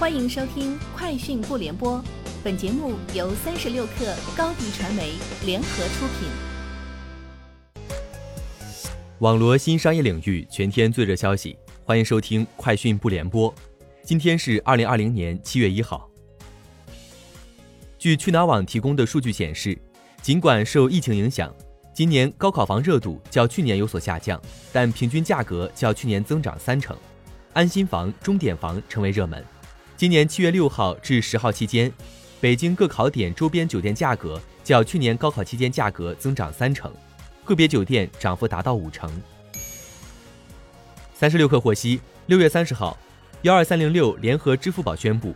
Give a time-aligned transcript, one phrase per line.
[0.00, 1.98] 欢迎收听《快讯不联播》，
[2.42, 5.12] 本节目由三十六克高低传媒
[5.44, 6.26] 联合出品。
[9.18, 13.54] 网罗新商业领域全天最热消息，欢迎收听《快讯不联播》。
[14.02, 16.08] 今天是二零二零年七月一号。
[17.98, 19.78] 据去哪儿网提供的数据显示，
[20.22, 21.54] 尽管受疫情影响，
[21.92, 24.40] 今年高考房热度较去年有所下降，
[24.72, 26.96] 但平均价格较去年增长三成。
[27.52, 29.44] 安心房、钟点房成为热门。
[30.00, 31.92] 今年七月六号至十号期间，
[32.40, 36.90] 北京各考点周边酒店价格较去年高考期间价格增长三成，
[37.44, 39.10] 个别酒店涨幅达到五成。
[41.12, 42.96] 三十六氪获悉，六月三十号，
[43.42, 45.34] 幺二三零六联合支付宝宣布，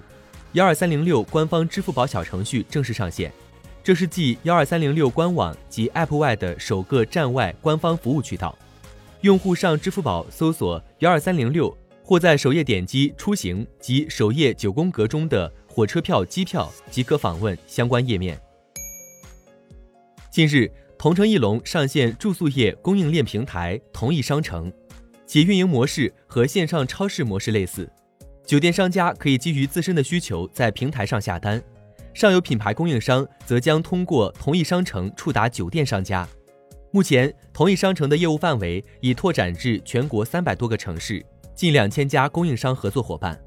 [0.52, 3.30] 幺二三零六官方支付宝小程序正式上线。
[3.82, 8.56] 这是继幺二三零六官网及 App 外的首个站外官方服务渠道。
[9.20, 11.76] 用户上支付宝搜索幺二三零六。
[12.06, 18.38] 或在首页点击“出行”及首页九宫格中的火车票、机票，即可访问相关页面。
[20.30, 24.70] 近日，同城艺龙上线住宿业供应链平台“同一商城”，
[25.26, 27.90] 其运营模式和线上超市模式类似。
[28.44, 31.62] 酒店商家可以基于自身的需求在平台上下单，
[32.12, 36.28] 上游品牌供应商则将通过同一商城触达酒店商家。
[36.90, 41.24] 目前，同一商城的业务范围已拓展至全国三百多个城市。
[41.54, 43.38] 近两千家供应商合作伙伴。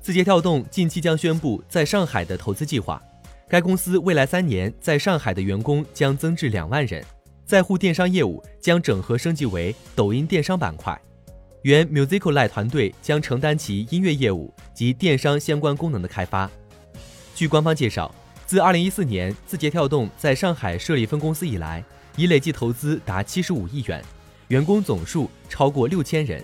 [0.00, 3.02] 字节跳动近期将宣布在上海的投资计划，
[3.48, 7.04] 该公司未来三年在上海的员工将增至两万人，
[7.44, 11.00] 在沪电商业务将整合升级为抖音电商板块，
[11.62, 16.48] 原 Musically 团队将承担其音乐业务及电商相关功能的开发。
[17.34, 18.14] 据官方介绍，
[18.46, 21.84] 自二零一四年字节跳动在上海设立分公司以来，
[22.16, 24.04] 已累计投资达七十五亿元。
[24.48, 26.42] 员工总数超过六千人，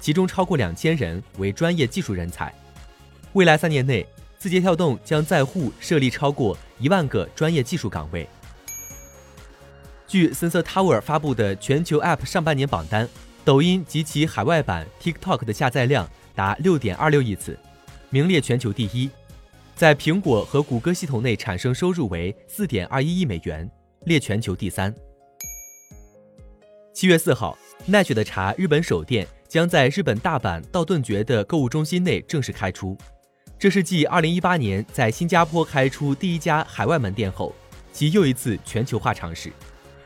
[0.00, 2.52] 其中超过两千人为专业技术人才。
[3.34, 4.06] 未来三年内，
[4.38, 8.26] 字节跳动将在沪设立超过一万个专业技术岗位。
[10.06, 13.08] 据 Sensor Tower 发布的全球 App 上半年榜单，
[13.44, 17.58] 抖音及其海外版 TikTok 的下载量达六点二六亿次，
[18.08, 19.10] 名列全球第一。
[19.74, 23.70] 在苹果和谷歌系统内产生收入为四点二一亿美元，
[24.04, 24.94] 列全球第三。
[26.94, 32.96] 七月四号，奈雪的茶日本首店将在日本大阪道顿崛的购物中心内正式开出。
[33.58, 37.54] 这是继二零一八年在新加坡开出第一家海外门店后，
[37.92, 39.50] 其又一次全球化尝试。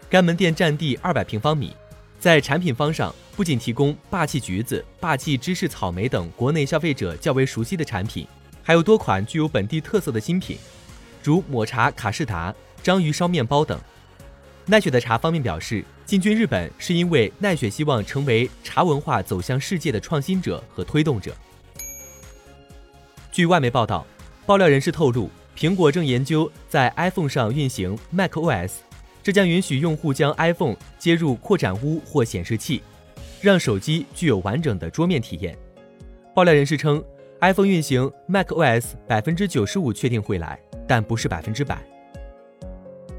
[0.08, 1.74] 该门店占地二百平方米，
[2.20, 8.26] 在产品方上不仅提供霸气橘子、霸气芝士草莓等国内消费者较为熟悉的产品，
[8.62, 10.56] 还有多款具有本地特色的新品，
[11.24, 13.76] 如抹茶卡士达、章鱼烧面包等。
[14.68, 21.32] 奈雪的茶方面表示，进军日本是因为奈雪希望成为茶文化走向世界的创新者和推动者。
[23.30, 24.04] 据外媒报道，
[24.44, 28.72] 爆料人士透露，苹果正研究在 iPhone 上运行 macOS，
[29.22, 32.82] 这将允许用户将 iPhone 接入扩展坞或显示器，
[33.40, 35.56] 让手机具有完整的桌面体验。
[36.34, 37.00] 爆料人士称
[37.40, 41.80] ，iPhone 运行 macOS 百分之九十五确定会来，但不是百分之百。